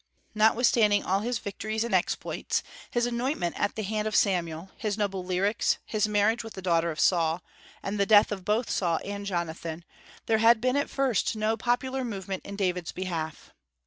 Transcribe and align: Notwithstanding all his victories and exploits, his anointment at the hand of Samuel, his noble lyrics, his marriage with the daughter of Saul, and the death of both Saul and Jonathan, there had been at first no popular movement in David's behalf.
Notwithstanding 0.33 1.03
all 1.03 1.19
his 1.19 1.37
victories 1.37 1.83
and 1.83 1.93
exploits, 1.93 2.63
his 2.89 3.05
anointment 3.05 3.59
at 3.59 3.75
the 3.75 3.83
hand 3.83 4.07
of 4.07 4.15
Samuel, 4.15 4.71
his 4.75 4.97
noble 4.97 5.23
lyrics, 5.23 5.77
his 5.85 6.07
marriage 6.07 6.43
with 6.43 6.55
the 6.55 6.61
daughter 6.63 6.89
of 6.89 6.99
Saul, 6.99 7.43
and 7.83 7.99
the 7.99 8.07
death 8.07 8.31
of 8.31 8.43
both 8.43 8.67
Saul 8.67 8.99
and 9.05 9.27
Jonathan, 9.27 9.85
there 10.25 10.39
had 10.39 10.59
been 10.59 10.75
at 10.75 10.89
first 10.89 11.35
no 11.35 11.55
popular 11.55 12.03
movement 12.03 12.43
in 12.45 12.55
David's 12.55 12.91
behalf. 12.91 13.51